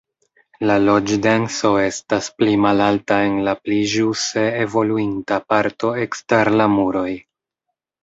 La 0.69 0.77
loĝdenso 0.85 1.71
estas 1.81 2.31
pli 2.39 2.57
malalta 2.65 3.19
en 3.27 3.37
la 3.49 3.55
pli 3.67 3.79
ĵuse 3.95 4.49
evoluinta 4.65 5.41
parto 5.55 5.97
ekster 6.09 6.55
la 6.61 6.73
muroj. 6.81 7.09